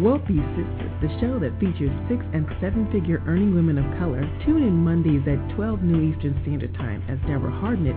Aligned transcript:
Wealthy 0.00 0.40
Sisters, 0.56 0.92
the 1.04 1.12
show 1.20 1.36
that 1.44 1.52
features 1.60 1.92
six 2.08 2.24
and 2.32 2.48
seven 2.56 2.88
figure 2.88 3.20
earning 3.28 3.52
women 3.52 3.76
of 3.76 3.84
color. 4.00 4.24
Tune 4.48 4.64
in 4.64 4.72
Mondays 4.72 5.20
at 5.28 5.36
12 5.56 5.84
noon 5.84 6.16
Eastern 6.16 6.32
Standard 6.40 6.72
Time 6.80 7.04
as 7.04 7.20
Deborah 7.28 7.52
Hardnett, 7.52 7.92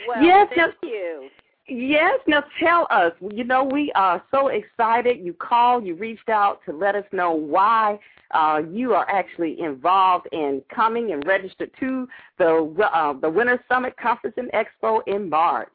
Well, 0.07 0.23
yes, 0.23 0.47
thank 0.55 0.73
now, 0.83 0.89
you. 0.89 1.29
Yes, 1.67 2.19
now 2.27 2.43
tell 2.59 2.87
us. 2.89 3.13
You 3.21 3.45
know, 3.45 3.63
we 3.63 3.91
are 3.95 4.21
so 4.29 4.49
excited. 4.49 5.19
You 5.23 5.33
called, 5.33 5.85
you 5.85 5.95
reached 5.95 6.27
out 6.27 6.59
to 6.65 6.73
let 6.73 6.95
us 6.95 7.05
know 7.13 7.31
why 7.31 7.97
uh, 8.31 8.61
you 8.69 8.93
are 8.93 9.09
actually 9.09 9.59
involved 9.59 10.27
in 10.31 10.61
coming 10.73 11.13
and 11.13 11.25
registered 11.25 11.71
to 11.79 12.07
the 12.37 12.89
uh, 12.93 13.13
the 13.13 13.29
Winner's 13.29 13.59
Summit 13.69 13.95
Conference 13.97 14.35
and 14.37 14.51
Expo 14.51 14.99
in 15.07 15.29
March. 15.29 15.69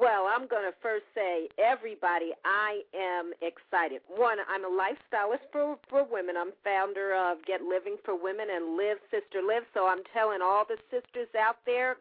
Well, 0.00 0.32
I'm 0.32 0.48
going 0.48 0.64
to 0.64 0.72
first 0.80 1.04
say, 1.14 1.48
everybody, 1.58 2.32
I 2.42 2.80
am 2.96 3.32
excited. 3.42 4.00
One, 4.08 4.38
I'm 4.48 4.64
a 4.64 4.72
lifestylist 4.72 5.44
for, 5.52 5.76
for 5.90 6.06
women. 6.10 6.36
I'm 6.38 6.52
founder 6.64 7.14
of 7.14 7.44
Get 7.44 7.60
Living 7.60 7.96
for 8.02 8.16
Women 8.16 8.46
and 8.50 8.78
Live 8.78 8.96
Sister 9.10 9.44
Live. 9.46 9.64
So 9.74 9.86
I'm 9.86 10.00
telling 10.14 10.40
all 10.40 10.64
the 10.64 10.78
sisters 10.88 11.28
out 11.38 11.56
there, 11.66 11.98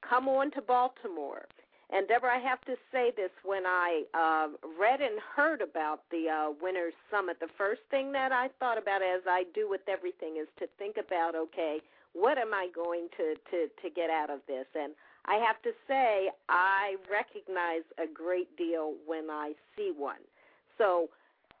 come 0.00 0.28
on 0.28 0.50
to 0.52 0.62
Baltimore. 0.62 1.44
And 1.90 2.08
Deborah, 2.08 2.36
I 2.36 2.38
have 2.38 2.62
to 2.62 2.76
say 2.90 3.12
this: 3.14 3.28
when 3.44 3.66
I 3.66 4.04
uh, 4.14 4.48
read 4.80 5.02
and 5.02 5.20
heard 5.20 5.60
about 5.60 6.08
the 6.10 6.30
uh, 6.32 6.52
Winners 6.56 6.94
Summit, 7.10 7.36
the 7.38 7.52
first 7.58 7.82
thing 7.90 8.12
that 8.12 8.32
I 8.32 8.48
thought 8.58 8.78
about, 8.78 9.02
as 9.02 9.20
I 9.28 9.44
do 9.54 9.68
with 9.68 9.82
everything, 9.88 10.40
is 10.40 10.48
to 10.58 10.66
think 10.78 10.96
about, 10.96 11.34
okay, 11.36 11.80
what 12.14 12.38
am 12.38 12.54
I 12.54 12.68
going 12.74 13.08
to 13.18 13.34
to 13.50 13.68
to 13.68 13.90
get 13.94 14.08
out 14.08 14.30
of 14.30 14.40
this? 14.48 14.64
And 14.74 14.94
I 15.24 15.36
have 15.36 15.62
to 15.62 15.70
say, 15.86 16.30
I 16.48 16.96
recognize 17.10 17.84
a 17.98 18.12
great 18.12 18.56
deal 18.56 18.94
when 19.06 19.30
I 19.30 19.52
see 19.76 19.92
one. 19.96 20.22
So, 20.78 21.08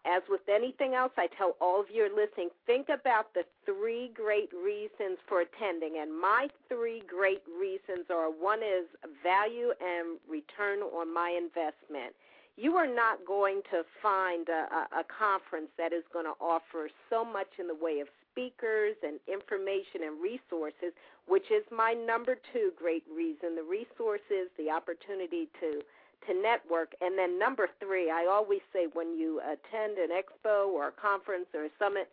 as 0.04 0.22
with 0.28 0.40
anything 0.48 0.94
else, 0.94 1.12
I 1.16 1.28
tell 1.38 1.54
all 1.60 1.80
of 1.80 1.86
you 1.92 2.10
listening, 2.10 2.50
think 2.66 2.88
about 2.88 3.34
the 3.34 3.44
three 3.64 4.10
great 4.14 4.50
reasons 4.52 5.18
for 5.28 5.42
attending. 5.42 5.98
And 6.02 6.10
my 6.10 6.48
three 6.68 7.04
great 7.06 7.42
reasons 7.46 8.10
are 8.10 8.28
one 8.28 8.58
is 8.64 8.86
value 9.22 9.70
and 9.80 10.18
return 10.28 10.80
on 10.80 11.14
my 11.14 11.30
investment. 11.30 12.16
You 12.56 12.76
are 12.76 12.86
not 12.86 13.24
going 13.26 13.62
to 13.70 13.82
find 14.02 14.48
a, 14.48 14.68
a, 14.74 15.00
a 15.00 15.04
conference 15.04 15.68
that 15.78 15.92
is 15.92 16.04
going 16.12 16.26
to 16.26 16.36
offer 16.40 16.90
so 17.08 17.24
much 17.24 17.48
in 17.58 17.66
the 17.66 17.74
way 17.74 18.00
of 18.00 18.08
speakers 18.30 18.96
and 19.02 19.18
information 19.26 20.04
and 20.04 20.20
resources, 20.20 20.92
which 21.26 21.50
is 21.50 21.64
my 21.70 21.92
number 21.92 22.36
two 22.52 22.72
great 22.76 23.04
reason. 23.14 23.56
The 23.56 23.62
resources, 23.64 24.52
the 24.58 24.70
opportunity 24.70 25.48
to 25.60 25.80
to 26.28 26.40
network, 26.40 26.94
and 27.00 27.18
then 27.18 27.36
number 27.36 27.68
three, 27.80 28.08
I 28.08 28.26
always 28.30 28.60
say 28.72 28.86
when 28.92 29.18
you 29.18 29.40
attend 29.40 29.98
an 29.98 30.10
expo 30.10 30.68
or 30.68 30.88
a 30.88 30.92
conference 30.92 31.46
or 31.52 31.64
a 31.64 31.68
summit, 31.80 32.08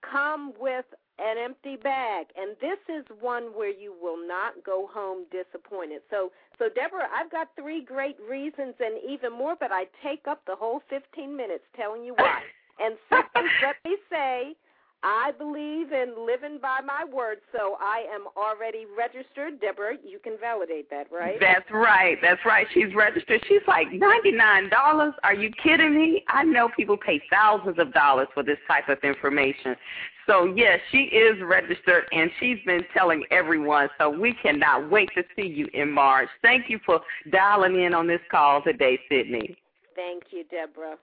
come 0.00 0.52
with 0.60 0.84
an 1.18 1.36
empty 1.38 1.76
bag. 1.76 2.26
And 2.36 2.56
this 2.60 2.78
is 2.88 3.04
one 3.20 3.44
where 3.54 3.72
you 3.72 3.94
will 4.00 4.18
not 4.26 4.54
go 4.64 4.88
home 4.92 5.24
disappointed. 5.30 6.02
So, 6.10 6.32
so 6.58 6.68
Deborah, 6.68 7.08
I've 7.14 7.30
got 7.30 7.48
three 7.58 7.82
great 7.82 8.16
reasons 8.28 8.74
and 8.80 8.98
even 9.08 9.32
more, 9.32 9.56
but 9.58 9.72
I 9.72 9.84
take 10.02 10.26
up 10.28 10.42
the 10.46 10.54
whole 10.54 10.82
15 10.90 11.36
minutes 11.36 11.64
telling 11.76 12.04
you 12.04 12.14
why. 12.14 12.40
And 12.80 12.94
sisters, 13.10 13.50
let 13.60 13.74
me 13.84 13.96
say, 14.08 14.54
I 15.02 15.30
believe 15.38 15.92
in 15.92 16.14
living 16.26 16.58
by 16.60 16.80
my 16.84 17.04
word, 17.04 17.38
so 17.52 17.76
I 17.80 18.04
am 18.12 18.26
already 18.36 18.84
registered. 18.96 19.60
Deborah, 19.60 19.96
you 20.04 20.18
can 20.18 20.36
validate 20.40 20.90
that, 20.90 21.06
right? 21.12 21.38
That's 21.40 21.70
right. 21.70 22.18
That's 22.20 22.44
right. 22.44 22.66
She's 22.74 22.92
registered. 22.94 23.40
She's 23.46 23.62
like 23.68 23.88
$99. 23.88 25.12
Are 25.22 25.34
you 25.34 25.50
kidding 25.62 25.94
me? 25.94 26.24
I 26.28 26.42
know 26.42 26.68
people 26.76 26.96
pay 26.96 27.22
thousands 27.30 27.78
of 27.78 27.92
dollars 27.94 28.26
for 28.34 28.42
this 28.42 28.58
type 28.66 28.88
of 28.88 28.98
information. 29.04 29.76
So 30.28 30.52
yes, 30.54 30.78
she 30.92 31.04
is 31.04 31.42
registered 31.42 32.04
and 32.12 32.30
she's 32.38 32.58
been 32.66 32.84
telling 32.92 33.24
everyone. 33.30 33.88
So 33.98 34.10
we 34.10 34.34
cannot 34.42 34.90
wait 34.90 35.08
to 35.16 35.24
see 35.34 35.46
you 35.46 35.68
in 35.72 35.90
March. 35.90 36.28
Thank 36.42 36.68
you 36.68 36.78
for 36.84 37.00
dialing 37.32 37.80
in 37.80 37.94
on 37.94 38.06
this 38.06 38.20
call 38.30 38.62
today, 38.62 39.00
Sydney. 39.08 39.56
Thank 39.96 40.24
you, 40.30 40.44
Deborah. 40.50 40.96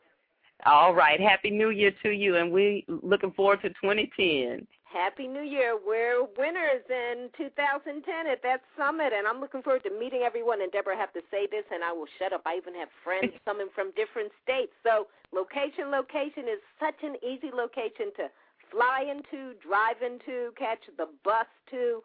All 0.66 0.94
right. 0.94 1.20
Happy 1.20 1.50
New 1.50 1.72
Year 1.72 1.92
to 2.04 2.12
you, 2.12 2.38
and 2.38 2.52
we 2.52 2.86
looking 2.88 3.32
forward 3.32 3.62
to 3.64 3.70
2010. 3.70 4.66
Happy 4.86 5.28
New 5.28 5.42
Year. 5.42 5.76
We're 5.76 6.24
winners 6.38 6.86
in 6.88 7.28
2010 7.36 8.00
at 8.32 8.42
that 8.44 8.62
summit, 8.78 9.12
and 9.12 9.28
I'm 9.28 9.42
looking 9.42 9.62
forward 9.62 9.84
to 9.84 9.92
meeting 10.00 10.22
everyone. 10.24 10.62
And 10.62 10.72
Deborah, 10.72 10.96
I 10.96 11.00
have 11.00 11.12
to 11.14 11.22
say 11.30 11.48
this, 11.52 11.66
and 11.74 11.84
I 11.84 11.92
will 11.92 12.08
shut 12.18 12.32
up. 12.32 12.44
I 12.46 12.56
even 12.56 12.74
have 12.76 12.88
friends 13.04 13.34
coming 13.46 13.68
from 13.76 13.92
different 13.98 14.32
states. 14.44 14.72
So, 14.84 15.08
location, 15.34 15.92
location 15.92 16.48
is 16.48 16.64
such 16.80 16.96
an 17.04 17.18
easy 17.20 17.52
location 17.52 18.16
to 18.16 18.32
fly 18.76 19.06
into, 19.10 19.54
drive 19.66 20.02
into, 20.02 20.52
catch 20.58 20.80
the 20.98 21.08
bus 21.24 21.48
to, 21.72 22.02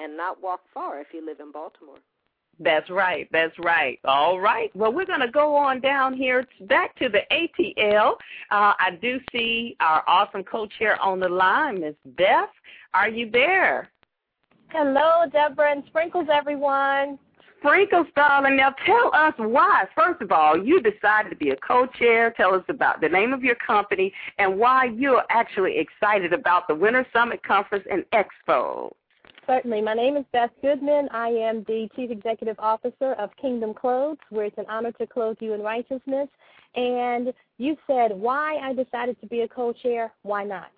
and 0.00 0.16
not 0.16 0.42
walk 0.42 0.60
far 0.74 1.00
if 1.00 1.08
you 1.12 1.24
live 1.24 1.40
in 1.40 1.52
Baltimore. 1.52 1.98
That's 2.58 2.90
right. 2.90 3.28
That's 3.32 3.58
right. 3.58 3.98
All 4.04 4.38
right. 4.40 4.74
Well, 4.76 4.92
we're 4.92 5.06
going 5.06 5.20
to 5.20 5.30
go 5.30 5.54
on 5.56 5.80
down 5.80 6.14
here 6.14 6.46
back 6.62 6.96
to 6.96 7.08
the 7.08 7.20
ATL. 7.30 8.12
Uh, 8.50 8.74
I 8.78 8.98
do 9.00 9.18
see 9.32 9.76
our 9.80 10.04
awesome 10.06 10.44
co-chair 10.44 11.00
on 11.00 11.18
the 11.18 11.28
line, 11.28 11.80
Miss 11.80 11.94
Beth. 12.16 12.50
Are 12.94 13.08
you 13.08 13.30
there? 13.30 13.90
Hello, 14.68 15.24
Deborah 15.30 15.72
and 15.72 15.82
Sprinkles, 15.86 16.28
everyone. 16.32 17.18
Sprinkles, 17.62 18.08
darling. 18.16 18.56
Now 18.56 18.74
tell 18.84 19.10
us 19.14 19.34
why. 19.36 19.84
First 19.94 20.20
of 20.20 20.32
all, 20.32 20.62
you 20.62 20.82
decided 20.82 21.30
to 21.30 21.36
be 21.36 21.50
a 21.50 21.56
co-chair. 21.56 22.32
Tell 22.36 22.54
us 22.54 22.64
about 22.68 23.00
the 23.00 23.08
name 23.08 23.32
of 23.32 23.44
your 23.44 23.54
company 23.54 24.12
and 24.38 24.58
why 24.58 24.86
you're 24.86 25.22
actually 25.30 25.78
excited 25.78 26.32
about 26.32 26.66
the 26.66 26.74
Winner's 26.74 27.06
Summit 27.12 27.42
Conference 27.44 27.84
and 27.90 28.04
Expo. 28.12 28.90
Certainly. 29.46 29.80
My 29.82 29.94
name 29.94 30.16
is 30.16 30.24
Beth 30.32 30.50
Goodman. 30.60 31.08
I 31.12 31.28
am 31.28 31.64
the 31.68 31.88
Chief 31.94 32.10
Executive 32.10 32.56
Officer 32.58 33.12
of 33.14 33.30
Kingdom 33.40 33.74
Clothes, 33.74 34.18
where 34.30 34.46
it's 34.46 34.58
an 34.58 34.66
honor 34.68 34.92
to 34.92 35.06
clothe 35.06 35.36
you 35.40 35.52
in 35.52 35.60
righteousness. 35.60 36.28
And 36.74 37.32
you 37.58 37.76
said 37.86 38.12
why 38.12 38.56
I 38.56 38.72
decided 38.72 39.20
to 39.20 39.26
be 39.26 39.42
a 39.42 39.48
co 39.48 39.72
chair. 39.72 40.12
Why 40.22 40.42
not? 40.42 40.70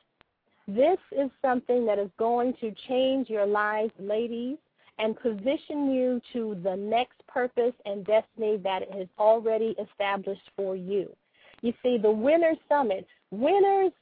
This 0.67 0.99
is 1.13 1.31
something 1.41 1.87
that 1.87 1.99
is 1.99 2.11
going 2.19 2.55
to 2.61 2.75
change 2.89 3.29
your 3.29 3.47
lives, 3.47 3.93
ladies, 3.99 4.57
and 4.99 5.19
position 5.19 5.91
you 5.91 6.20
to 6.32 6.58
the 6.62 6.76
next 6.76 7.26
purpose 7.26 7.73
and 7.85 8.05
destiny 8.05 8.56
that 8.58 8.82
it 8.82 8.93
has 8.93 9.08
already 9.19 9.75
established 9.79 10.50
for 10.56 10.76
you. 10.76 11.14
You 11.62 11.73
see, 11.82 11.99
the 11.99 12.11
Winner 12.11 12.52
Summit, 12.69 13.06
winners 13.31 13.93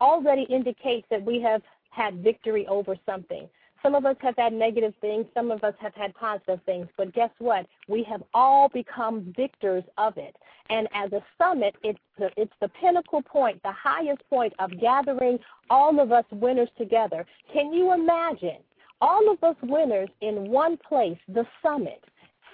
already 0.00 0.42
indicates 0.44 1.06
that 1.10 1.24
we 1.24 1.40
have 1.40 1.62
had 1.90 2.22
victory 2.22 2.66
over 2.66 2.96
something. 3.04 3.48
Some 3.82 3.94
of 3.94 4.06
us 4.06 4.16
have 4.20 4.34
had 4.36 4.52
negative 4.52 4.94
things, 5.00 5.26
some 5.34 5.50
of 5.50 5.62
us 5.62 5.74
have 5.80 5.94
had 5.94 6.14
positive 6.14 6.60
things, 6.66 6.88
but 6.96 7.12
guess 7.14 7.30
what? 7.38 7.66
We 7.86 8.02
have 8.04 8.22
all 8.34 8.68
become 8.68 9.32
victors 9.36 9.84
of 9.98 10.16
it. 10.16 10.34
And 10.70 10.88
as 10.92 11.12
a 11.12 11.22
summit, 11.38 11.76
it's 11.82 11.98
the, 12.18 12.30
it's 12.36 12.52
the 12.60 12.68
pinnacle 12.68 13.22
point, 13.22 13.62
the 13.62 13.72
highest 13.72 14.22
point 14.28 14.52
of 14.58 14.78
gathering 14.80 15.38
all 15.70 16.00
of 16.00 16.12
us 16.12 16.24
winners 16.32 16.68
together. 16.76 17.24
Can 17.52 17.72
you 17.72 17.92
imagine 17.92 18.58
all 19.00 19.30
of 19.30 19.42
us 19.42 19.56
winners 19.62 20.08
in 20.20 20.50
one 20.50 20.76
place, 20.76 21.18
the 21.28 21.46
summit, 21.62 22.02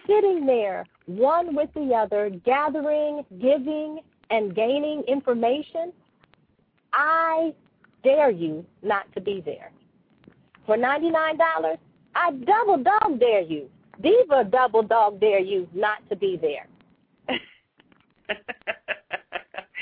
sitting 0.06 0.46
there, 0.46 0.86
one 1.06 1.54
with 1.54 1.70
the 1.74 1.94
other, 1.94 2.30
gathering, 2.44 3.24
giving, 3.40 4.00
and 4.30 4.54
gaining 4.54 5.02
information? 5.08 5.92
I 6.92 7.54
dare 8.02 8.30
you 8.30 8.64
not 8.82 9.12
to 9.14 9.20
be 9.20 9.42
there 9.44 9.70
for 10.66 10.76
$99, 10.76 11.76
I 12.14 12.30
double 12.30 12.82
dog 12.82 13.20
dare 13.20 13.42
you. 13.42 13.68
Diva 14.02 14.44
double 14.44 14.82
dog 14.82 15.20
dare 15.20 15.40
you 15.40 15.68
not 15.74 15.98
to 16.08 16.16
be 16.16 16.38
there. 16.40 16.66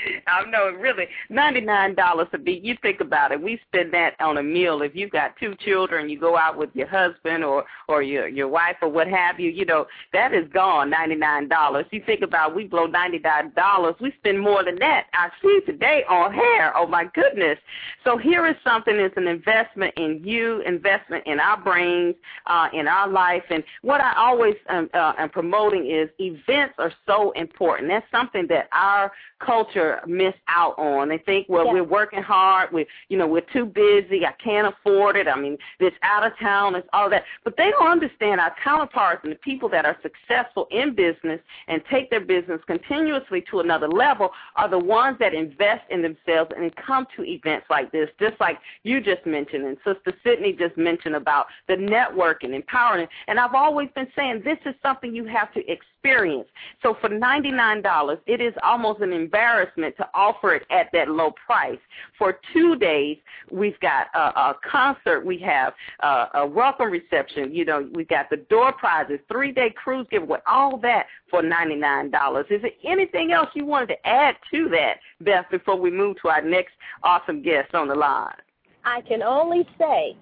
I 0.27 0.49
know, 0.49 0.71
really, 0.71 1.05
ninety-nine 1.29 1.95
dollars 1.95 2.27
a 2.33 2.37
be. 2.37 2.59
You 2.63 2.75
think 2.81 2.99
about 3.01 3.31
it. 3.31 3.41
We 3.41 3.59
spend 3.67 3.93
that 3.93 4.13
on 4.19 4.37
a 4.37 4.43
meal. 4.43 4.81
If 4.81 4.95
you've 4.95 5.11
got 5.11 5.35
two 5.39 5.55
children, 5.55 6.09
you 6.09 6.19
go 6.19 6.37
out 6.37 6.57
with 6.57 6.69
your 6.73 6.87
husband 6.87 7.43
or 7.43 7.65
or 7.87 8.01
your 8.01 8.27
your 8.27 8.47
wife 8.47 8.75
or 8.81 8.89
what 8.89 9.07
have 9.07 9.39
you. 9.39 9.49
You 9.49 9.65
know 9.65 9.85
that 10.13 10.33
is 10.33 10.47
gone. 10.53 10.89
Ninety-nine 10.89 11.47
dollars. 11.47 11.85
You 11.91 12.01
think 12.05 12.21
about 12.21 12.55
we 12.55 12.65
blow 12.65 12.85
ninety-nine 12.85 13.53
dollars. 13.55 13.95
We 13.99 14.13
spend 14.19 14.39
more 14.39 14.63
than 14.63 14.79
that. 14.79 15.07
I 15.13 15.29
see 15.41 15.59
today 15.65 16.03
on 16.09 16.33
hair. 16.33 16.75
Oh 16.75 16.87
my 16.87 17.05
goodness. 17.13 17.57
So 18.03 18.17
here 18.17 18.47
is 18.47 18.55
something. 18.63 18.95
It's 18.95 19.15
an 19.17 19.27
investment 19.27 19.93
in 19.97 20.21
you, 20.23 20.61
investment 20.61 21.25
in 21.25 21.39
our 21.39 21.61
brains, 21.61 22.15
uh, 22.47 22.67
in 22.73 22.87
our 22.87 23.07
life. 23.07 23.43
And 23.49 23.63
what 23.81 24.01
I 24.01 24.13
always 24.17 24.55
um, 24.69 24.89
uh, 24.93 25.13
am 25.17 25.29
promoting 25.29 25.89
is 25.89 26.09
events 26.19 26.75
are 26.77 26.91
so 27.05 27.31
important. 27.31 27.89
That's 27.89 28.05
something 28.11 28.47
that 28.47 28.67
our 28.71 29.11
culture 29.39 29.92
miss 30.07 30.33
out 30.47 30.77
on. 30.77 31.09
They 31.09 31.17
think, 31.17 31.47
well, 31.49 31.65
Yeah. 31.65 31.73
we're 31.73 31.83
working 31.83 32.21
hard. 32.21 32.71
We, 32.71 32.85
you 33.09 33.17
know, 33.17 33.27
we're 33.27 33.41
too 33.41 33.65
busy. 33.65 34.25
I 34.25 34.33
can't 34.43 34.67
afford 34.67 35.15
it. 35.15 35.27
I 35.27 35.35
mean, 35.35 35.57
this 35.79 35.93
out 36.01 36.25
of 36.25 36.37
town, 36.39 36.75
it's 36.75 36.87
all 36.93 37.09
that. 37.09 37.23
But 37.43 37.57
they 37.57 37.71
don't 37.71 37.89
understand 37.91 38.39
our 38.39 38.55
counterparts 38.63 39.21
and 39.23 39.31
the 39.31 39.37
people 39.37 39.69
that 39.69 39.85
are 39.85 39.97
successful 40.01 40.67
in 40.71 40.95
business 40.95 41.39
and 41.67 41.81
take 41.89 42.09
their 42.09 42.21
business 42.21 42.61
continuously 42.67 43.43
to 43.51 43.59
another 43.59 43.87
level 43.87 44.31
are 44.55 44.69
the 44.69 44.79
ones 44.79 45.17
that 45.19 45.33
invest 45.33 45.83
in 45.89 46.01
themselves 46.01 46.51
and 46.55 46.75
come 46.75 47.05
to 47.15 47.23
events 47.23 47.67
like 47.69 47.91
this, 47.91 48.09
just 48.19 48.39
like 48.39 48.59
you 48.83 49.01
just 49.01 49.25
mentioned 49.25 49.65
and 49.65 49.77
Sister 49.85 50.13
Sydney 50.23 50.53
just 50.53 50.77
mentioned 50.77 51.15
about 51.15 51.47
the 51.67 51.75
networking, 51.75 52.53
empowering. 52.53 53.07
And 53.27 53.39
I've 53.39 53.55
always 53.55 53.89
been 53.95 54.07
saying 54.15 54.41
this 54.43 54.57
is 54.65 54.75
something 54.81 55.13
you 55.15 55.25
have 55.25 55.53
to 55.53 55.71
experience. 56.03 56.47
So 56.81 56.97
for 56.99 57.09
$99, 57.09 58.17
it 58.27 58.41
is 58.41 58.53
almost 58.61 59.01
an 59.01 59.13
embarrassment 59.13 59.95
to 59.97 60.07
offer 60.13 60.53
it 60.55 60.63
at 60.69 60.87
that 60.93 61.07
low 61.07 61.31
price. 61.45 61.79
For 62.17 62.39
two 62.53 62.75
days, 62.75 63.17
we've 63.51 63.79
got 63.79 64.07
a, 64.13 64.19
a 64.19 64.55
concert, 64.69 65.25
we 65.25 65.37
have 65.39 65.73
a, 66.01 66.25
a 66.35 66.47
welcome 66.47 66.91
reception, 66.91 67.53
you 67.53 67.65
know, 67.65 67.89
we've 67.93 68.07
got 68.07 68.29
the 68.29 68.37
door 68.37 68.73
prizes, 68.73 69.19
three-day 69.31 69.73
cruise 69.81 70.07
giveaway, 70.11 70.39
all 70.45 70.77
that 70.79 71.05
for 71.29 71.41
$99. 71.41 72.41
Is 72.51 72.61
there 72.61 72.71
anything 72.85 73.31
else 73.31 73.49
you 73.53 73.65
wanted 73.65 73.87
to 73.87 74.07
add 74.07 74.35
to 74.51 74.69
that, 74.69 74.95
Beth, 75.21 75.45
before 75.51 75.79
we 75.79 75.89
move 75.89 76.17
to 76.21 76.29
our 76.29 76.41
next 76.41 76.73
awesome 77.03 77.41
guest 77.41 77.73
on 77.73 77.87
the 77.87 77.95
line? 77.95 78.35
I 78.83 79.01
can 79.01 79.23
only 79.23 79.67
say, 79.79 80.17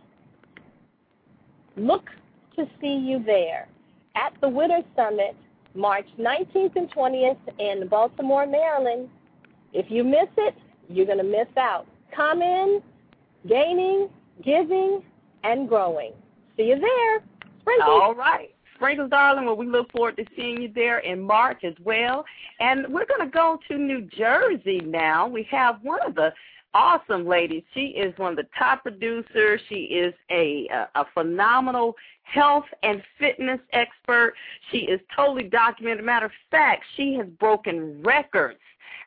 look 1.75 2.05
to 2.55 2.65
see 2.79 2.95
you 2.95 3.23
there 3.25 3.67
at 4.15 4.33
the 4.41 4.49
Winner's 4.49 4.83
Summit, 4.95 5.35
March 5.73 6.07
19th 6.19 6.75
and 6.75 6.91
20th 6.91 7.37
in 7.59 7.87
Baltimore, 7.87 8.45
Maryland. 8.45 9.09
If 9.73 9.89
you 9.89 10.03
miss 10.03 10.27
it, 10.37 10.55
you're 10.89 11.05
going 11.05 11.17
to 11.17 11.23
miss 11.23 11.47
out. 11.57 11.87
Come 12.15 12.41
in, 12.41 12.81
gaining, 13.47 14.09
giving, 14.43 15.01
and 15.43 15.67
growing. 15.67 16.13
See 16.57 16.63
you 16.63 16.79
there. 16.79 17.23
Sprinkles. 17.61 17.89
All 17.89 18.15
right. 18.15 18.53
Sprinkles, 18.75 19.11
darling, 19.11 19.45
well, 19.45 19.55
we 19.55 19.67
look 19.67 19.91
forward 19.91 20.17
to 20.17 20.25
seeing 20.35 20.61
you 20.61 20.71
there 20.73 20.99
in 20.99 21.21
March 21.21 21.63
as 21.63 21.75
well. 21.83 22.25
And 22.59 22.87
we're 22.89 23.05
going 23.05 23.21
to 23.21 23.31
go 23.31 23.59
to 23.67 23.77
New 23.77 24.01
Jersey 24.01 24.81
now. 24.83 25.27
We 25.27 25.43
have 25.51 25.77
one 25.83 25.99
of 26.01 26.15
the 26.15 26.33
awesome 26.73 27.27
ladies. 27.27 27.63
She 27.73 27.87
is 27.87 28.17
one 28.17 28.31
of 28.31 28.37
the 28.37 28.47
top 28.57 28.83
producers. 28.83 29.61
She 29.69 29.75
is 29.75 30.13
a, 30.29 30.67
a, 30.71 31.01
a 31.01 31.05
phenomenal 31.13 31.95
health 32.23 32.65
and 32.83 33.01
fitness 33.19 33.59
expert. 33.73 34.33
She 34.71 34.79
is 34.79 34.99
totally 35.15 35.43
documented. 35.43 36.05
Matter 36.05 36.27
of 36.27 36.31
fact, 36.49 36.83
she 36.95 37.15
has 37.15 37.27
broken 37.39 38.01
records 38.03 38.59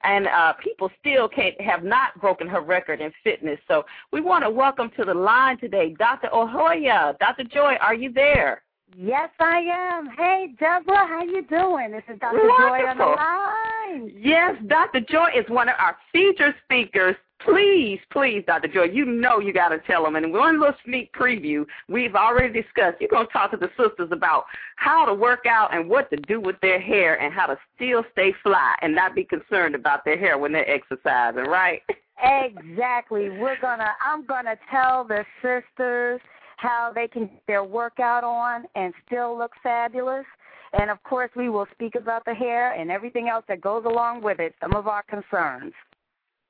and 0.05 0.27
uh, 0.29 0.53
people 0.63 0.91
still 1.01 1.29
can't 1.29 1.59
have 1.61 1.83
not 1.83 2.21
broken 2.21 2.47
her 2.47 2.61
record 2.61 3.01
in 3.01 3.11
fitness. 3.23 3.59
So 3.67 3.85
we 4.13 4.21
want 4.21 4.45
to 4.45 4.51
welcome 4.51 4.91
to 4.99 5.05
the 5.05 5.15
line 5.15 5.59
today, 5.59 5.95
Dr. 5.99 6.29
Ohoya. 6.29 7.19
Dr. 7.19 7.45
Joy, 7.45 7.77
are 7.81 7.95
you 7.95 8.13
there? 8.13 8.63
Yes, 8.97 9.31
I 9.41 9.59
am. 9.59 10.09
Hey, 10.17 10.55
Deborah, 10.61 11.07
how 11.09 11.25
you 11.25 11.43
doing? 11.47 11.91
This 11.91 12.05
is 12.09 12.21
Dr. 12.21 12.39
Joy 12.39 12.87
on 12.87 12.99
the 12.99 13.05
line. 13.05 14.13
Yes, 14.17 14.55
Dr. 14.69 15.01
Joy 15.01 15.29
is 15.37 15.45
one 15.49 15.69
of 15.69 15.75
our 15.81 15.97
featured 16.13 16.55
speakers. 16.65 17.17
Please, 17.45 18.01
please, 18.11 18.43
Dr. 18.47 18.69
Joy, 18.69 18.85
you 18.85 19.05
know 19.05 19.39
you 19.39 19.53
got 19.53 19.69
to 19.69 19.79
tell 19.81 20.05
them. 20.05 20.17
And 20.17 20.33
one 20.33 20.59
little 20.59 20.75
sneak 20.85 21.13
preview 21.13 21.67
we've 21.89 22.15
already 22.15 22.63
discussed. 22.63 23.01
You're 23.01 23.11
going 23.11 23.27
to 23.27 23.33
talk 23.33 23.51
to 23.51 23.57
the 23.57 23.71
sisters 23.79 24.09
about 24.13 24.45
how 24.77 25.05
to 25.05 25.15
work 25.15 25.45
out 25.47 25.75
and 25.75 25.89
what 25.89 26.09
to 26.11 26.17
do 26.17 26.41
with 26.41 26.57
their 26.63 26.81
hair 26.81 27.21
and 27.21 27.35
how 27.35 27.47
to 27.47 27.59
still 27.77 28.03
stay 28.13 28.33
fly 28.43 28.75
and 28.81 28.95
not 28.95 29.15
be 29.15 29.25
concerned 29.25 29.75
about 29.75 30.05
their 30.05 30.19
hair 30.19 30.39
when 30.39 30.53
they're 30.53 30.69
exercising, 30.69 31.45
right? 31.45 31.83
Exactly. 32.23 33.29
We're 33.29 33.61
gonna. 33.61 33.91
I'm 34.05 34.25
gonna 34.25 34.57
tell 34.71 35.05
the 35.05 35.25
sisters 35.43 36.21
how 36.57 36.93
they 36.95 37.09
can 37.09 37.27
get 37.27 37.43
their 37.47 37.65
workout 37.65 38.25
on 38.25 38.65
and 38.75 38.95
still 39.07 39.37
look 39.37 39.51
fabulous. 39.63 40.25
And 40.79 40.91
of 40.91 41.03
course, 41.03 41.31
we 41.37 41.49
will 41.49 41.67
speak 41.73 41.95
about 41.95 42.25
the 42.25 42.35
hair 42.35 42.73
and 42.73 42.91
everything 42.91 43.29
else 43.29 43.45
that 43.49 43.61
goes 43.61 43.85
along 43.85 44.23
with 44.23 44.41
it. 44.41 44.55
Some 44.61 44.75
of 44.75 44.89
our 44.89 45.03
concerns. 45.03 45.73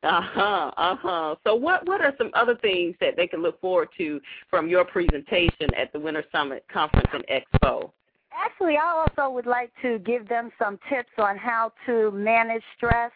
Uh 0.04 0.20
huh. 0.20 0.70
Uh 0.76 0.96
huh. 1.00 1.34
So, 1.44 1.54
what 1.54 1.86
what 1.86 2.00
are 2.02 2.12
some 2.18 2.30
other 2.34 2.56
things 2.56 2.94
that 3.00 3.16
they 3.16 3.26
can 3.26 3.42
look 3.42 3.58
forward 3.60 3.88
to 3.98 4.20
from 4.50 4.68
your 4.68 4.84
presentation 4.84 5.72
at 5.74 5.92
the 5.92 5.98
Winner's 5.98 6.26
Summit 6.30 6.64
Conference 6.72 7.08
and 7.12 7.24
Expo? 7.26 7.90
Actually, 8.32 8.76
I 8.76 9.06
also 9.06 9.32
would 9.32 9.46
like 9.46 9.72
to 9.82 9.98
give 10.00 10.28
them 10.28 10.50
some 10.58 10.78
tips 10.90 11.12
on 11.18 11.38
how 11.38 11.72
to 11.86 12.10
manage 12.10 12.62
stress 12.76 13.12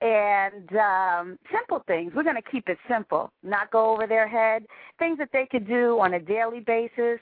and 0.00 0.76
um, 0.76 1.38
simple 1.52 1.84
things. 1.86 2.12
We're 2.14 2.24
going 2.24 2.36
to 2.36 2.50
keep 2.50 2.68
it 2.68 2.78
simple, 2.88 3.30
not 3.42 3.70
go 3.70 3.92
over 3.92 4.06
their 4.06 4.26
head. 4.28 4.64
Things 4.98 5.18
that 5.18 5.30
they 5.32 5.46
could 5.50 5.66
do 5.66 6.00
on 6.00 6.14
a 6.14 6.20
daily 6.20 6.60
basis, 6.60 7.20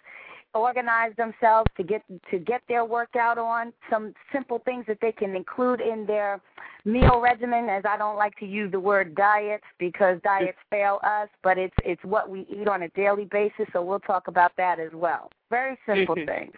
organize 0.54 1.12
themselves 1.16 1.70
to 1.76 1.82
get 1.82 2.02
to 2.30 2.38
get 2.38 2.62
their 2.68 2.84
workout 2.84 3.38
on. 3.38 3.72
Some 3.90 4.14
simple 4.32 4.60
things 4.64 4.84
that 4.88 4.98
they 5.00 5.12
can 5.12 5.36
include 5.36 5.80
in 5.80 6.06
their 6.06 6.40
meal 6.84 7.20
regimen. 7.20 7.68
As 7.68 7.84
I 7.88 7.96
don't 7.96 8.16
like 8.16 8.36
to 8.38 8.46
use 8.46 8.72
the 8.72 8.80
word 8.80 9.14
diet 9.14 9.60
because 9.78 10.18
diets 10.22 10.58
fail 10.70 10.98
us, 11.04 11.28
but 11.42 11.58
it's 11.58 11.74
it's 11.84 12.02
what 12.04 12.28
we 12.28 12.46
eat 12.50 12.68
on 12.68 12.82
a 12.82 12.88
daily 12.90 13.26
basis. 13.26 13.66
So 13.72 13.82
we'll 13.82 14.00
talk 14.00 14.28
about 14.28 14.52
that 14.56 14.80
as 14.80 14.92
well. 14.92 15.30
Very 15.50 15.78
simple 15.86 16.16
mm-hmm. 16.16 16.26
things. 16.26 16.52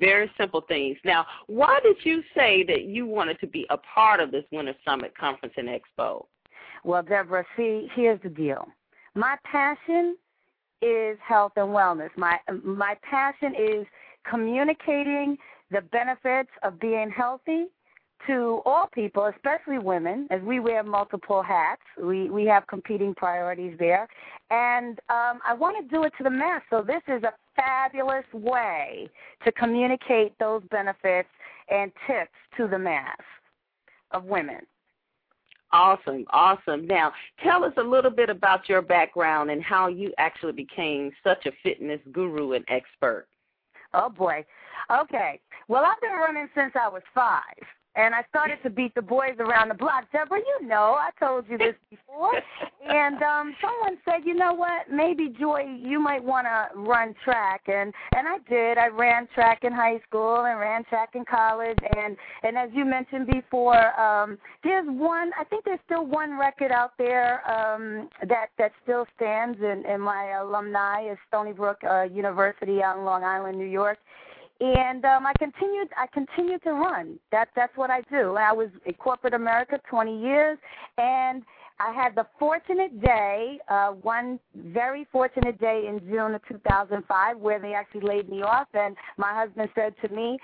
Very 0.00 0.30
simple 0.36 0.62
things. 0.62 0.96
Now, 1.04 1.24
why 1.46 1.78
did 1.82 1.96
you 2.02 2.22
say 2.34 2.64
that 2.64 2.84
you 2.86 3.06
wanted 3.06 3.38
to 3.40 3.46
be 3.46 3.66
a 3.70 3.76
part 3.76 4.18
of 4.18 4.32
this 4.32 4.44
Winner's 4.50 4.74
Summit 4.84 5.16
Conference 5.16 5.54
and 5.56 5.68
Expo? 5.68 6.26
Well, 6.82 7.04
Deborah, 7.04 7.44
see, 7.56 7.88
here's 7.94 8.20
the 8.22 8.28
deal. 8.28 8.66
My 9.14 9.36
passion 9.44 10.16
is 10.82 11.18
health 11.26 11.52
and 11.56 11.68
wellness. 11.68 12.10
My 12.16 12.38
my 12.62 12.96
passion 13.08 13.54
is 13.54 13.86
communicating 14.28 15.36
the 15.70 15.80
benefits 15.80 16.50
of 16.62 16.78
being 16.80 17.10
healthy 17.10 17.66
to 18.26 18.60
all 18.64 18.88
people, 18.92 19.26
especially 19.26 19.78
women, 19.78 20.26
as 20.30 20.40
we 20.42 20.58
wear 20.58 20.82
multiple 20.82 21.42
hats. 21.42 21.82
We 22.02 22.30
we 22.30 22.44
have 22.46 22.66
competing 22.66 23.14
priorities 23.14 23.76
there, 23.78 24.08
and 24.50 24.98
um, 25.08 25.40
I 25.46 25.54
want 25.54 25.76
to 25.78 25.94
do 25.94 26.04
it 26.04 26.12
to 26.18 26.24
the 26.24 26.30
mass. 26.30 26.62
So 26.70 26.82
this 26.82 27.02
is 27.08 27.22
a 27.22 27.32
fabulous 27.54 28.24
way 28.32 29.08
to 29.44 29.52
communicate 29.52 30.38
those 30.38 30.62
benefits 30.70 31.28
and 31.70 31.92
tips 32.06 32.32
to 32.56 32.68
the 32.68 32.78
mass 32.78 33.20
of 34.12 34.24
women. 34.24 34.60
Awesome, 35.72 36.24
awesome. 36.30 36.86
Now, 36.86 37.12
tell 37.42 37.64
us 37.64 37.72
a 37.76 37.82
little 37.82 38.10
bit 38.10 38.30
about 38.30 38.68
your 38.68 38.82
background 38.82 39.50
and 39.50 39.62
how 39.62 39.88
you 39.88 40.12
actually 40.18 40.52
became 40.52 41.10
such 41.24 41.44
a 41.46 41.52
fitness 41.62 42.00
guru 42.12 42.52
and 42.52 42.64
expert. 42.68 43.26
Oh 43.92 44.08
boy. 44.08 44.44
Okay. 44.90 45.40
Well, 45.68 45.84
I've 45.84 46.00
been 46.00 46.18
running 46.18 46.48
since 46.54 46.72
I 46.74 46.88
was 46.88 47.02
five 47.14 47.42
and 47.96 48.14
I 48.14 48.22
started 48.28 48.58
to 48.62 48.70
beat 48.70 48.94
the 48.94 49.02
boys 49.02 49.36
around 49.38 49.68
the 49.68 49.74
block. 49.74 50.04
Deborah, 50.12 50.38
you 50.38 50.68
know, 50.68 50.96
I 50.98 51.10
told 51.18 51.46
you 51.48 51.56
this 51.56 51.74
before. 51.90 52.32
and 52.88 53.22
um 53.22 53.54
someone 53.60 53.98
said, 54.04 54.24
you 54.24 54.34
know 54.34 54.52
what, 54.52 54.90
maybe 54.90 55.34
Joy, 55.38 55.64
you 55.82 55.98
might 55.98 56.22
want 56.22 56.46
to 56.46 56.78
run 56.78 57.14
track, 57.24 57.62
and 57.66 57.92
and 58.14 58.28
I 58.28 58.38
did. 58.48 58.78
I 58.78 58.88
ran 58.88 59.26
track 59.34 59.64
in 59.64 59.72
high 59.72 60.00
school 60.06 60.44
and 60.44 60.60
ran 60.60 60.84
track 60.84 61.10
in 61.14 61.24
college, 61.24 61.78
and 61.96 62.16
and 62.42 62.56
as 62.56 62.68
you 62.72 62.84
mentioned 62.84 63.26
before, 63.26 63.98
um 63.98 64.38
there's 64.62 64.86
one. 64.86 65.30
I 65.38 65.44
think 65.44 65.64
there's 65.64 65.80
still 65.86 66.06
one 66.06 66.38
record 66.38 66.70
out 66.70 66.92
there 66.98 67.48
um 67.50 68.08
that 68.28 68.48
that 68.58 68.72
still 68.82 69.06
stands 69.16 69.58
in 69.60 69.84
in 69.90 70.00
my 70.00 70.38
alumni 70.40 71.10
is 71.10 71.18
Stony 71.28 71.52
Brook 71.52 71.78
uh, 71.88 72.02
University 72.02 72.82
out 72.82 72.98
in 72.98 73.04
Long 73.04 73.24
Island, 73.24 73.58
New 73.58 73.64
York 73.64 73.98
and 74.60 75.04
um, 75.04 75.26
I 75.26 75.32
continued. 75.38 75.88
I 75.96 76.06
continued 76.12 76.62
to 76.64 76.72
run. 76.72 77.18
That 77.30 77.48
that's 77.54 77.76
what 77.76 77.90
I 77.90 78.00
do. 78.10 78.36
I 78.36 78.52
was 78.52 78.68
in 78.84 78.94
corporate 78.94 79.34
America 79.34 79.78
20 79.88 80.20
years, 80.20 80.58
and 80.96 81.42
I 81.78 81.92
had 81.92 82.14
the 82.14 82.26
fortunate 82.38 83.02
day, 83.02 83.58
uh, 83.68 83.88
one 83.90 84.40
very 84.54 85.06
fortunate 85.12 85.60
day 85.60 85.84
in 85.88 86.00
June 86.08 86.34
of 86.34 86.40
2005, 86.48 87.36
where 87.38 87.58
they 87.60 87.74
actually 87.74 88.00
laid 88.00 88.30
me 88.30 88.42
off, 88.42 88.68
and 88.72 88.96
my 89.18 89.34
husband 89.34 89.68
said 89.74 89.94
to 90.02 90.14
me, 90.14 90.38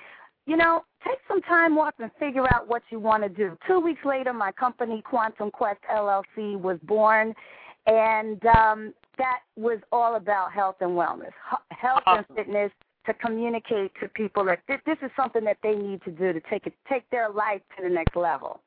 you 0.44 0.56
know, 0.56 0.84
take 1.06 1.18
some 1.28 1.40
time 1.42 1.78
off 1.78 1.94
and 1.98 2.10
figure 2.18 2.44
out 2.52 2.68
what 2.68 2.82
you 2.90 2.98
want 2.98 3.22
to 3.22 3.28
do. 3.28 3.56
Two 3.66 3.80
weeks 3.80 4.00
later, 4.04 4.32
my 4.32 4.52
company, 4.52 5.00
Quantum 5.02 5.50
Quest 5.50 5.80
LLC, 5.90 6.60
was 6.60 6.78
born, 6.82 7.32
and 7.86 8.44
um, 8.46 8.92
that 9.16 9.40
was 9.56 9.78
all 9.90 10.16
about 10.16 10.52
health 10.52 10.76
and 10.80 10.90
wellness, 10.90 11.32
health 11.70 12.02
awesome. 12.06 12.24
and 12.28 12.36
fitness 12.36 12.72
to 13.06 13.14
communicate 13.14 13.92
to 14.00 14.08
people 14.08 14.44
that 14.44 14.60
this, 14.68 14.78
this 14.86 14.98
is 15.02 15.10
something 15.16 15.44
that 15.44 15.58
they 15.62 15.74
need 15.74 16.02
to 16.04 16.10
do 16.10 16.32
to 16.32 16.40
take 16.48 16.66
it, 16.66 16.74
take 16.88 17.08
their 17.10 17.30
life 17.30 17.62
to 17.76 17.82
the 17.82 17.88
next 17.88 18.16
level. 18.16 18.60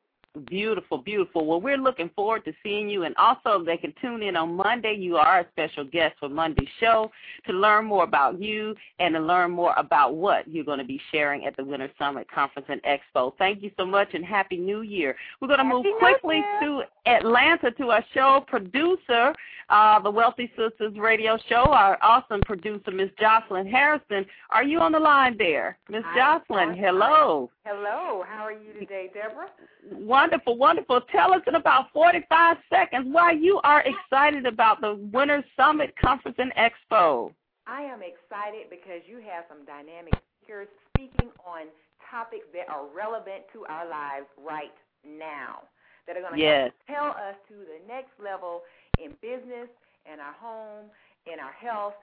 Beautiful, 0.48 0.98
beautiful. 0.98 1.46
Well, 1.46 1.62
we're 1.62 1.78
looking 1.78 2.10
forward 2.16 2.44
to 2.46 2.54
seeing 2.62 2.90
you, 2.90 3.04
and 3.04 3.16
also 3.16 3.64
they 3.64 3.78
can 3.78 3.94
tune 4.02 4.22
in 4.22 4.36
on 4.36 4.56
Monday. 4.56 4.94
You 4.94 5.16
are 5.16 5.40
a 5.40 5.48
special 5.52 5.86
guest 5.86 6.16
for 6.20 6.28
Monday's 6.28 6.68
show 6.80 7.10
to 7.48 7.54
learn 7.54 7.86
more 7.86 8.04
about 8.04 8.42
you 8.42 8.76
and 9.00 9.14
to 9.14 9.20
learn 9.20 9.52
more 9.52 9.74
about 9.78 10.16
what 10.16 10.48
you're 10.48 10.66
going 10.66 10.80
to 10.80 10.86
be 10.86 11.00
sharing 11.12 11.46
at 11.46 11.56
the 11.56 11.64
Winner's 11.64 11.92
Summit 11.98 12.30
Conference 12.30 12.68
and 12.70 12.82
Expo. 12.84 13.32
Thank 13.38 13.64
you 13.64 13.72
so 13.78 13.86
much, 13.86 14.10
and 14.14 14.26
Happy 14.26 14.58
New 14.58 14.82
Year. 14.82 15.16
We're 15.40 15.48
going 15.48 15.60
to 15.60 15.64
happy 15.64 15.84
move 15.84 15.86
quickly 16.00 16.44
to 16.62 16.82
Atlanta 17.06 17.72
to 17.72 17.92
our 17.92 18.04
show 18.14 18.44
producer, 18.48 19.34
uh, 19.70 20.00
the 20.00 20.12
Wealthy 20.12 20.52
Sisters 20.58 20.98
Radio 20.98 21.38
Show, 21.48 21.64
our 21.64 21.98
awesome 22.02 22.42
producer, 22.42 22.92
Miss 22.92 23.10
Jocelyn 23.20 23.68
Harrison. 23.68 24.26
Are 24.50 24.64
you 24.64 24.80
on 24.80 24.92
the 24.92 25.00
line 25.00 25.38
there, 25.38 25.78
Miss 25.90 26.04
Jocelyn? 26.16 26.76
Hello. 26.76 27.50
Hello. 27.66 28.24
How 28.28 28.44
are 28.44 28.52
you 28.52 28.74
today, 28.80 29.10
Deborah? 29.14 29.50
Wonderful, 29.92 30.25
wonderful. 30.26 30.58
Wonderful. 30.58 31.02
Tell 31.12 31.34
us 31.34 31.42
in 31.46 31.54
about 31.54 31.94
45 31.94 32.58
seconds 32.70 33.08
why 33.12 33.34
you 33.34 33.60
are 33.64 33.84
excited 33.86 34.48
about 34.48 34.82
the 34.82 34.98
Winner's 35.14 35.44
Summit 35.56 35.94
Conference 36.02 36.38
and 36.40 36.52
Expo. 36.56 37.32
I 37.68 37.82
am 37.82 38.02
excited 38.02 38.70
because 38.72 39.02
you 39.08 39.18
have 39.18 39.46
some 39.48 39.66
dynamic 39.66 40.14
speakers 40.42 40.68
speaking 40.90 41.30
on 41.46 41.68
topics 42.10 42.46
that 42.54 42.74
are 42.74 42.86
relevant 42.96 43.46
to 43.54 43.66
our 43.70 43.88
lives 43.88 44.26
right 44.42 44.74
now, 45.06 45.62
that 46.08 46.18
are 46.18 46.22
going 46.22 46.34
to 46.34 46.42
yes. 46.42 46.72
tell 46.88 47.10
us 47.10 47.38
to 47.50 47.54
the 47.54 47.86
next 47.88 48.14
level 48.18 48.62
in 48.98 49.12
business, 49.22 49.70
in 50.12 50.20
our 50.20 50.34
home, 50.42 50.90
in 51.32 51.40
our 51.40 51.54
health 51.54 51.94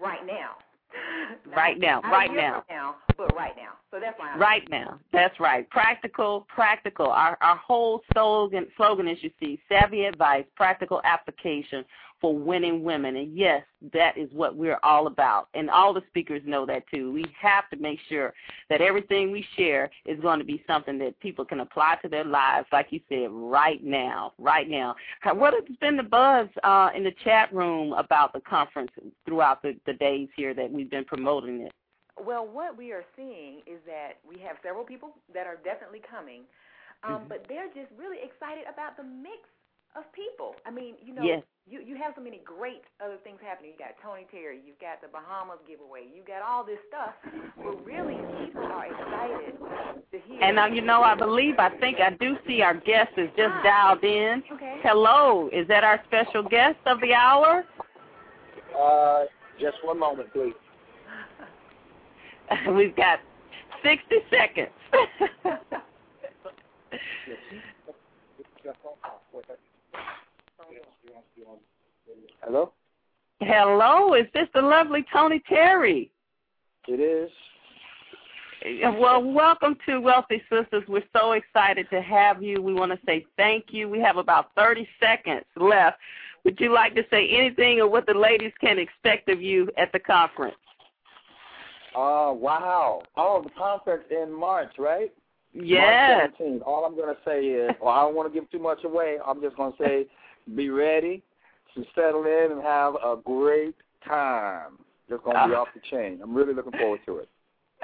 right 0.00 0.26
now. 0.26 0.60
right 1.56 1.78
now, 1.78 2.00
right 2.02 2.32
now. 2.32 2.64
now. 2.68 2.96
But 3.16 3.34
right 3.34 3.54
now. 3.56 3.74
So 3.90 4.00
that's 4.00 4.18
why. 4.18 4.36
Right 4.36 4.68
now. 4.70 4.98
That's 5.12 5.38
right. 5.38 5.68
Practical, 5.70 6.46
practical. 6.48 7.06
Our 7.06 7.38
our 7.40 7.56
whole 7.56 8.02
slogan 8.12 8.66
slogan 8.76 9.08
is 9.08 9.18
you 9.22 9.30
see, 9.38 9.60
savvy 9.68 10.04
advice, 10.04 10.44
practical 10.56 11.00
application 11.04 11.84
for 12.24 12.34
winning 12.34 12.82
women. 12.82 13.16
And 13.16 13.36
yes, 13.36 13.62
that 13.92 14.16
is 14.16 14.30
what 14.32 14.56
we're 14.56 14.78
all 14.82 15.08
about. 15.08 15.48
And 15.52 15.68
all 15.68 15.92
the 15.92 16.00
speakers 16.08 16.40
know 16.46 16.64
that 16.64 16.84
too. 16.90 17.12
We 17.12 17.26
have 17.38 17.68
to 17.68 17.76
make 17.76 17.98
sure 18.08 18.32
that 18.70 18.80
everything 18.80 19.30
we 19.30 19.44
share 19.58 19.90
is 20.06 20.18
going 20.20 20.38
to 20.38 20.44
be 20.44 20.64
something 20.66 20.98
that 21.00 21.20
people 21.20 21.44
can 21.44 21.60
apply 21.60 21.96
to 22.00 22.08
their 22.08 22.24
lives, 22.24 22.66
like 22.72 22.86
you 22.88 23.00
said, 23.10 23.26
right 23.30 23.84
now. 23.84 24.32
Right 24.38 24.70
now. 24.70 24.94
What 25.34 25.52
has 25.52 25.64
been 25.82 25.98
the 25.98 26.02
buzz 26.02 26.48
uh, 26.62 26.88
in 26.96 27.04
the 27.04 27.12
chat 27.24 27.52
room 27.52 27.92
about 27.92 28.32
the 28.32 28.40
conference 28.40 28.92
throughout 29.26 29.60
the, 29.60 29.76
the 29.84 29.92
days 29.92 30.28
here 30.34 30.54
that 30.54 30.72
we've 30.72 30.90
been 30.90 31.04
promoting 31.04 31.60
it? 31.60 31.72
Well, 32.24 32.48
what 32.50 32.74
we 32.74 32.92
are 32.92 33.04
seeing 33.18 33.58
is 33.66 33.80
that 33.84 34.12
we 34.26 34.40
have 34.40 34.56
several 34.62 34.84
people 34.84 35.10
that 35.34 35.46
are 35.46 35.58
definitely 35.62 36.00
coming, 36.10 36.44
um, 37.02 37.12
mm-hmm. 37.12 37.28
but 37.28 37.44
they're 37.50 37.68
just 37.74 37.92
really 37.98 38.24
excited 38.24 38.64
about 38.72 38.96
the 38.96 39.02
mix 39.02 39.44
of 39.96 40.04
people. 40.12 40.54
I 40.66 40.70
mean, 40.70 40.94
you 41.02 41.14
know, 41.14 41.22
yes. 41.22 41.42
you 41.66 41.80
you 41.80 41.96
have 41.96 42.14
so 42.16 42.22
many 42.22 42.40
great 42.44 42.82
other 43.04 43.16
things 43.22 43.38
happening. 43.42 43.72
You 43.72 43.78
got 43.78 43.94
Tony 44.02 44.26
Terry, 44.30 44.60
you've 44.64 44.78
got 44.80 45.00
the 45.00 45.08
Bahamas 45.08 45.58
giveaway, 45.66 46.02
you 46.14 46.22
got 46.26 46.42
all 46.42 46.64
this 46.64 46.78
stuff. 46.88 47.14
But 47.56 47.84
really, 47.84 48.16
people 48.44 48.64
are 48.64 48.86
excited 48.86 49.54
to 50.10 50.18
hear. 50.26 50.42
And 50.42 50.56
now, 50.56 50.66
you 50.66 50.82
know, 50.82 51.02
I 51.02 51.14
believe, 51.14 51.58
I 51.58 51.70
think, 51.78 51.98
I 52.00 52.10
do 52.10 52.36
see 52.46 52.62
our 52.62 52.74
guest 52.74 53.12
is 53.16 53.28
just 53.36 53.52
Hi. 53.52 53.62
dialed 53.62 54.04
in. 54.04 54.42
Okay. 54.52 54.78
Hello, 54.82 55.48
is 55.52 55.66
that 55.68 55.84
our 55.84 56.00
special 56.06 56.42
guest 56.42 56.78
of 56.86 57.00
the 57.00 57.14
hour? 57.14 57.64
Uh, 58.78 59.24
just 59.60 59.76
one 59.84 59.98
moment, 59.98 60.32
please. 60.32 60.54
We've 62.68 62.96
got 62.96 63.20
60 63.82 64.16
seconds. 64.30 64.70
Hello? 72.42 72.72
Hello, 73.40 74.14
is 74.14 74.26
this 74.34 74.48
the 74.54 74.62
lovely 74.62 75.04
Tony 75.12 75.42
Terry? 75.48 76.10
It 76.86 77.00
is. 77.00 77.30
Well, 78.98 79.22
welcome 79.22 79.76
to 79.86 80.00
Wealthy 80.00 80.42
Sisters. 80.50 80.84
We're 80.88 81.02
so 81.12 81.32
excited 81.32 81.86
to 81.90 82.00
have 82.00 82.42
you. 82.42 82.62
We 82.62 82.72
want 82.72 82.92
to 82.92 82.98
say 83.04 83.26
thank 83.36 83.66
you. 83.70 83.90
We 83.90 84.00
have 84.00 84.16
about 84.16 84.54
30 84.56 84.88
seconds 84.98 85.44
left. 85.56 85.98
Would 86.44 86.58
you 86.60 86.72
like 86.72 86.94
to 86.94 87.02
say 87.10 87.28
anything 87.28 87.80
or 87.80 87.88
what 87.88 88.06
the 88.06 88.14
ladies 88.14 88.52
can 88.60 88.78
expect 88.78 89.28
of 89.28 89.42
you 89.42 89.68
at 89.76 89.92
the 89.92 89.98
conference? 89.98 90.56
Uh, 91.94 92.32
wow. 92.32 93.02
Oh, 93.16 93.42
the 93.42 93.50
conference 93.50 94.04
in 94.10 94.32
March, 94.32 94.72
right? 94.78 95.12
Yes. 95.52 96.30
March 96.40 96.50
17th. 96.50 96.62
All 96.66 96.84
I'm 96.84 96.96
going 96.96 97.14
to 97.14 97.20
say 97.24 97.44
is, 97.44 97.70
well, 97.80 97.92
I 97.92 98.00
don't 98.00 98.14
want 98.14 98.32
to 98.32 98.40
give 98.40 98.50
too 98.50 98.58
much 98.58 98.82
away. 98.84 99.18
I'm 99.24 99.40
just 99.40 99.56
going 99.56 99.72
to 99.72 99.78
say, 99.78 100.06
be 100.54 100.70
ready 100.70 101.22
to 101.74 101.84
settle 101.94 102.24
in 102.24 102.52
and 102.52 102.62
have 102.62 102.94
a 102.94 103.16
great 103.24 103.74
time. 104.06 104.78
Just 105.08 105.22
going 105.24 105.36
to 105.36 105.48
be 105.48 105.54
Ah. 105.54 105.60
off 105.60 105.68
the 105.74 105.80
chain. 105.90 106.20
I'm 106.22 106.34
really 106.34 106.54
looking 106.54 106.72
forward 106.72 107.00
to 107.06 107.18
it. 107.18 107.28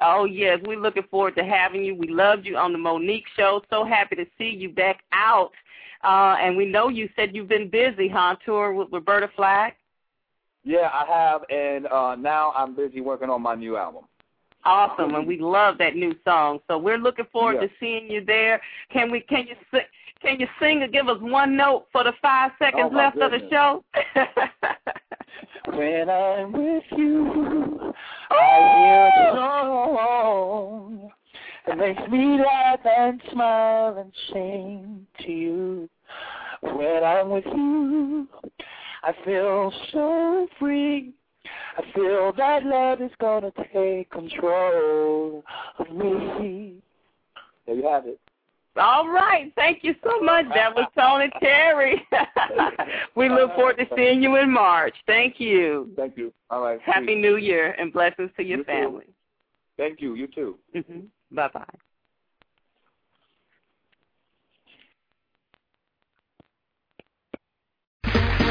Oh 0.03 0.25
yes, 0.25 0.59
we're 0.65 0.79
looking 0.79 1.03
forward 1.11 1.35
to 1.37 1.45
having 1.45 1.85
you. 1.85 1.95
We 1.95 2.09
loved 2.09 2.47
you 2.47 2.57
on 2.57 2.73
the 2.73 2.79
Mo'Nique 2.79 3.27
show. 3.37 3.61
So 3.69 3.85
happy 3.85 4.17
to 4.17 4.25
see 4.39 4.49
you 4.49 4.71
back 4.71 5.01
out. 5.13 5.51
Uh, 6.03 6.37
and 6.41 6.57
we 6.57 6.65
know 6.65 6.89
you 6.89 7.09
said 7.15 7.35
you've 7.35 7.49
been 7.49 7.69
busy, 7.69 8.09
huh? 8.09 8.37
Tour 8.45 8.73
with 8.73 8.89
Roberta 8.91 9.29
Flack. 9.37 9.77
Yeah, 10.65 10.89
I 10.93 11.05
have, 11.07 11.43
and 11.51 11.87
uh, 11.87 12.15
now 12.17 12.53
I'm 12.57 12.75
busy 12.75 13.01
working 13.01 13.29
on 13.29 13.43
my 13.43 13.55
new 13.55 13.77
album. 13.77 14.05
Awesome, 14.65 15.15
and 15.15 15.27
we 15.27 15.39
love 15.39 15.79
that 15.79 15.97
new 15.97 16.15
song. 16.25 16.61
So 16.69 16.77
we're 16.77 16.99
looking 16.99 17.27
forward 17.33 17.55
Yeah. 17.55 17.69
to 17.69 17.71
seeing 17.81 18.11
you 18.11 18.25
there. 18.25 18.61
Can 18.93 19.11
we? 19.11 19.21
Can 19.21 19.47
you 19.47 19.57
sing? 19.71 19.87
Can 20.21 20.39
you 20.39 20.47
sing 20.61 20.83
or 20.83 20.89
give 20.89 21.09
us 21.09 21.19
one 21.21 21.57
note 21.57 21.87
for 21.93 22.05
the 22.05 22.13
five 22.21 22.53
seconds 22.59 22.91
Oh, 22.93 22.97
left 22.97 23.17
of 23.17 23.31
the 23.31 23.49
show? 23.49 23.83
When 25.67 26.11
I'm 26.11 26.53
with 26.53 26.85
you, 26.97 27.95
I 28.31 28.35
oh! 28.35 28.77
hear 28.77 29.29
a 29.29 29.37
song. 29.37 31.11
It 31.67 31.77
makes 31.77 32.11
me 32.11 32.39
laugh 32.39 32.81
and 32.85 33.23
smile 33.31 33.99
and 33.99 34.13
sing 34.33 35.07
to 35.21 35.31
you. 35.31 35.91
When 36.63 37.05
I'm 37.05 37.31
with 37.31 37.45
you, 37.47 38.29
I 39.03 39.13
feel 39.25 39.73
so 39.93 40.49
free. 40.59 41.13
I 41.79 41.83
feel 41.95 42.33
that 42.37 42.65
love 42.65 43.01
is 43.01 43.11
gonna 43.21 43.53
take 43.73 44.11
control 44.11 45.45
of 45.79 45.91
me. 45.91 46.83
There 47.67 47.75
you 47.77 47.87
have 47.87 48.07
it. 48.07 48.19
All 48.77 49.09
right. 49.09 49.53
Thank 49.57 49.83
you 49.83 49.95
so 50.03 50.21
much. 50.21 50.47
That 50.55 50.75
was 50.75 50.87
Tony 50.99 51.31
Terry. 51.41 52.07
we 53.17 53.29
look 53.29 53.55
forward 53.55 53.79
to 53.79 53.87
seeing 53.97 54.23
you 54.23 54.37
in 54.37 54.51
March. 54.51 54.95
Thank 55.07 55.41
you. 55.41 55.91
Thank 55.97 56.17
you. 56.17 56.33
All 56.51 56.63
right. 56.63 56.81
Happy 56.81 57.07
sweet. 57.07 57.21
New 57.21 57.37
Year 57.37 57.75
and 57.79 57.93
blessings 57.93 58.31
to 58.37 58.43
your 58.43 58.59
You 58.59 58.65
too. 58.65 58.71
family. 58.71 59.07
Thank 59.77 60.01
you. 60.01 60.15
You 60.15 60.27
too. 60.27 60.59
hmm 60.73 61.01
Bye 61.33 61.49
bye. 61.53 61.65